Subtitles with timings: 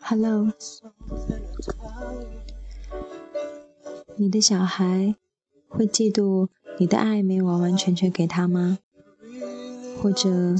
[0.00, 0.52] Hello，
[4.16, 5.14] 你的小孩
[5.68, 8.78] 会嫉妒你的爱没完完全全给他吗？
[10.00, 10.56] 或者，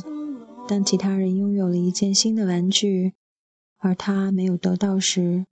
[0.68, 3.14] 当其他人拥有了一件新的玩具，
[3.78, 5.46] 而他没有得到时，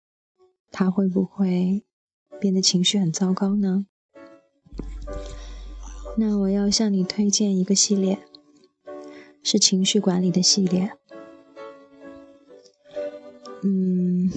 [0.70, 1.84] 他会不会
[2.40, 3.86] 变得情绪很糟糕呢？
[6.16, 8.18] 那我要向你推荐一个系列，
[9.42, 10.92] 是情绪管理的系列。
[13.62, 14.30] 嗯，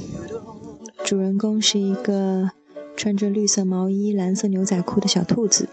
[1.03, 2.51] 主人公是一个
[2.95, 5.67] 穿着绿色毛衣、蓝色牛仔裤的小兔子。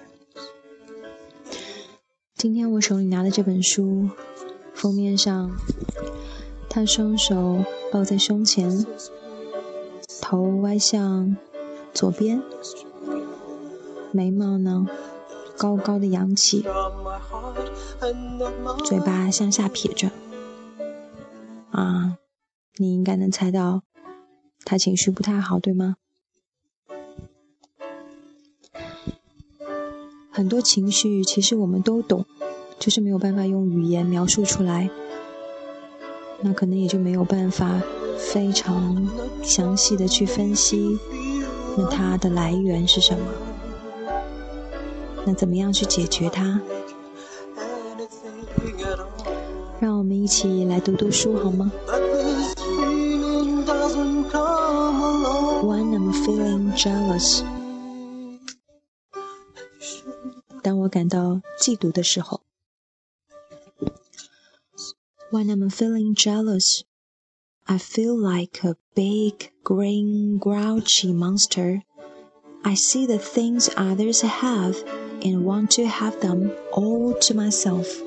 [2.34, 4.08] 今天我手里拿的这本书，
[4.72, 5.56] 封面上，
[6.68, 8.84] 他双手抱在胸前，
[10.20, 11.36] 头歪向
[11.92, 12.42] 左边，
[14.10, 14.86] 眉毛呢？
[15.60, 16.64] 高高的扬起，
[18.86, 20.10] 嘴巴向下撇着。
[21.70, 22.16] 啊，
[22.78, 23.82] 你应该能猜到，
[24.64, 25.96] 他情绪不太好，对吗？
[30.30, 32.24] 很多情绪其实我们都懂，
[32.78, 34.88] 就是没有办法用语言描述出来。
[36.40, 37.82] 那可能也就没有办法
[38.16, 39.06] 非常
[39.42, 40.98] 详细的去分析，
[41.76, 43.26] 那它的来源是什么？
[45.25, 46.61] 那怎么样去解决它？
[49.79, 51.71] 让我们一起来读读书好吗？
[55.63, 57.43] When I'm feeling jealous，
[60.61, 62.41] 当我感到嫉妒的时候。
[65.31, 66.83] When I'm feeling jealous,
[67.65, 71.81] I feel like a big, green, grouchy monster.
[72.63, 74.75] I see the things others have
[75.24, 78.00] and want to have them all to myself.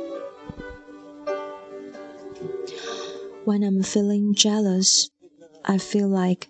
[3.45, 5.09] When I'm feeling jealous,
[5.65, 6.49] I feel like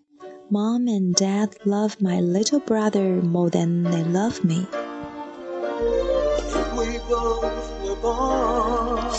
[0.50, 4.68] mom and dad love my little brother more than they love me.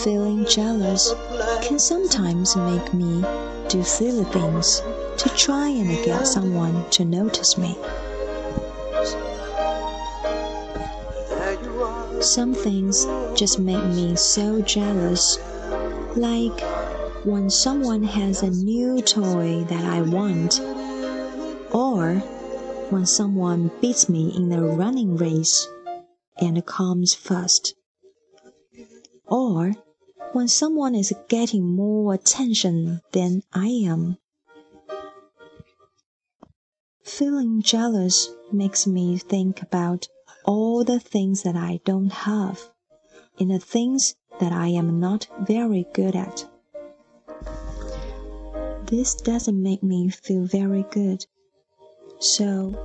[0.05, 1.15] Feeling jealous
[1.67, 3.25] can sometimes make me
[3.69, 4.83] do silly things
[5.17, 7.77] to try and get someone to notice me.
[12.25, 13.05] Some things
[13.39, 15.39] just make me so jealous.
[16.17, 16.59] Like
[17.25, 20.59] when someone has a new toy that I want,
[21.71, 22.15] or
[22.89, 25.69] when someone beats me in a running race
[26.39, 27.75] and comes first,
[29.27, 29.75] or
[30.33, 34.17] when someone is getting more attention than I am.
[37.03, 40.09] Feeling jealous makes me think about
[40.45, 42.61] all the things that I don't have
[43.39, 46.47] and the things that I am not very good at.
[48.87, 51.27] This doesn't make me feel very good.
[52.21, 52.79] So,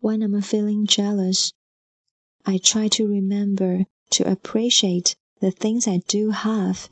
[0.00, 1.52] when I'm feeling jealous,
[2.46, 6.88] I try to remember to appreciate the things I do have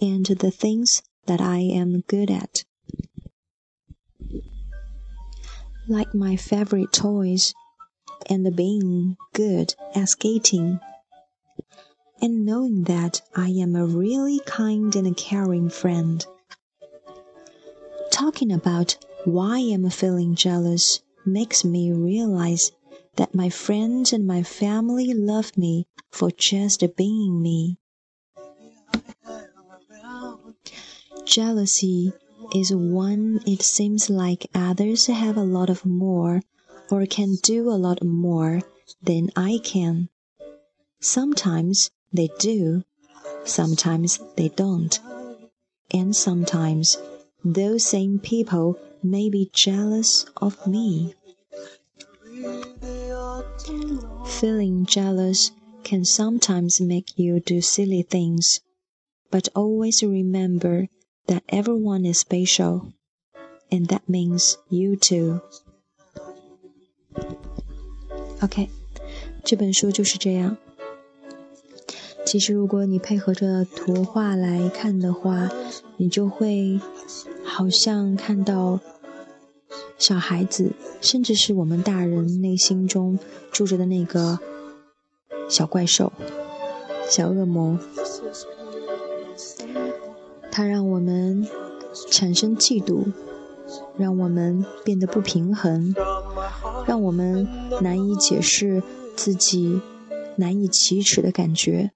[0.00, 2.64] and the things that I am good at
[5.88, 7.54] like my favorite toys
[8.28, 10.80] and being good at skating
[12.20, 16.24] and knowing that I am a really kind and caring friend.
[18.10, 22.72] Talking about why I'm feeling jealous makes me realize
[23.16, 27.78] that my friends and my family love me for just being me.
[31.24, 32.12] Jealousy
[32.54, 36.42] is when it seems like others have a lot of more
[36.90, 38.60] or can do a lot more
[39.02, 40.08] than I can.
[41.00, 42.84] Sometimes they do,
[43.44, 44.98] sometimes they don't,
[45.92, 46.96] and sometimes
[47.44, 51.14] those same people may be jealous of me.
[54.26, 55.50] Feeling jealous
[55.84, 58.60] can sometimes make you do silly things,
[59.30, 60.88] but always remember
[61.28, 62.92] that everyone is special,
[63.70, 65.40] and that means you too.
[68.42, 68.68] OK，
[69.44, 70.56] 这本书就是这样。
[72.24, 75.50] 其实，如果你配合着图画来看的话，
[75.96, 76.78] 你就会
[77.42, 78.80] 好像看到
[79.96, 83.18] 小孩子，甚至是我们大人内心中
[83.50, 84.38] 住着的那个
[85.48, 86.12] 小怪兽、
[87.08, 87.78] 小恶魔。
[90.50, 91.46] 它让我们
[92.10, 93.12] 产生嫉妒，
[93.96, 95.94] 让我们变得不平衡，
[96.86, 97.46] 让我们
[97.80, 98.82] 难以解释
[99.16, 99.80] 自己
[100.36, 101.92] 难以启齿的感觉。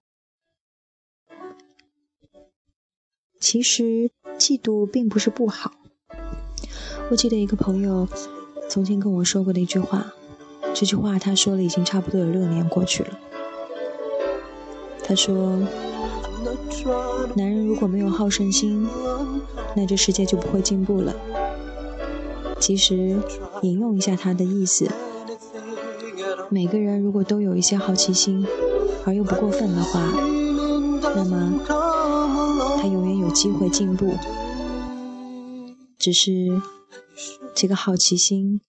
[3.40, 5.72] 其实，嫉妒并不是不好。
[7.10, 8.08] 我记得一个朋友
[8.70, 10.12] 从前跟我说过的一句话，
[10.72, 13.19] 这句话他说了已经差不多有六年过去了。
[15.05, 15.58] 他说
[17.34, 18.88] ：“男人如果没有好胜心，
[19.76, 21.14] 那这世界就不会进步了。”
[22.60, 23.20] 其实，
[23.62, 24.88] 引用一下他的意思：
[26.50, 28.46] 每个人如果都有一些好奇心，
[29.04, 30.00] 而又不过分的话，
[31.16, 31.60] 那么
[32.78, 34.14] 他永远有机会进步。
[35.98, 36.60] 只是
[37.54, 38.60] 这个好奇心、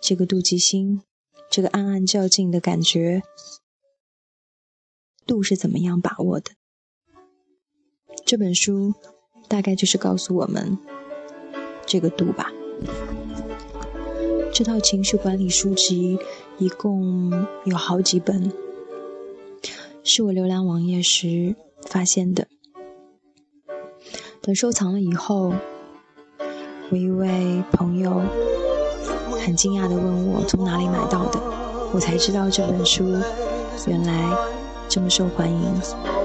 [0.00, 1.02] 这个妒忌心、
[1.50, 3.22] 这个暗暗较劲的感觉。
[5.26, 6.52] 度是怎么样把握的？
[8.24, 8.94] 这本书
[9.48, 10.78] 大概就是告诉我们
[11.84, 12.52] 这个度吧。
[14.52, 16.18] 这套情绪管理书籍
[16.58, 18.52] 一共有好几本，
[20.04, 21.54] 是我浏览网页时
[21.88, 22.46] 发现的。
[24.42, 25.52] 等收藏了以后，
[26.90, 28.22] 我一位朋友
[29.44, 31.40] 很惊讶地问我从哪里买到的，
[31.92, 33.04] 我才知道这本书
[33.86, 34.36] 原来。
[34.88, 36.19] 这么受欢迎。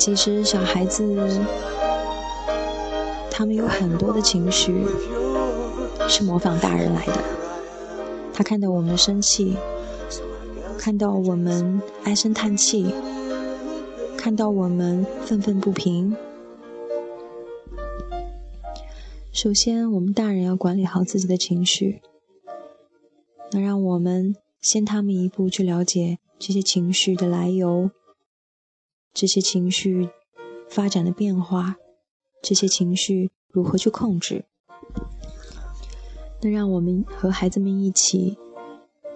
[0.00, 1.04] 其实小孩子
[3.30, 4.86] 他们有很多的情绪
[6.08, 7.22] 是模仿大人来的。
[8.32, 9.58] 他看到我们生气，
[10.78, 12.94] 看到我们唉声叹气，
[14.16, 16.16] 看到我们愤愤不平。
[19.32, 22.00] 首先，我们大人要管理好自己的情绪，
[23.52, 24.34] 那让我们。
[24.62, 27.90] 先他们一步去了解这些情绪的来由，
[29.12, 30.08] 这些情绪
[30.68, 31.76] 发展的变化，
[32.42, 34.44] 这些情绪如何去控制。
[36.42, 38.38] 那让我们和孩子们一起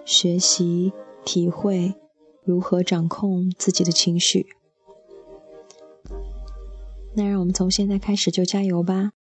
[0.05, 0.93] 学习、
[1.25, 1.95] 体会
[2.43, 4.47] 如何掌控自己的情绪。
[7.17, 9.13] 那让我们从现在开始就加油吧！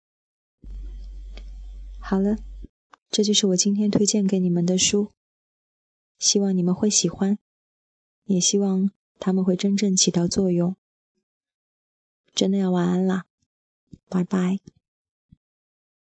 [2.00, 2.36] 好了，
[3.08, 5.12] 这就是我今天推荐给你们的书。
[6.18, 7.38] 希望你们会喜欢，
[8.24, 8.90] 也希望
[9.24, 10.76] 他们会真正起到作用。
[12.34, 13.24] 真的要晚安了，
[14.10, 14.58] 拜拜。